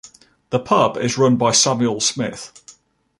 [0.49, 2.75] The pub is run by Samuel Smith.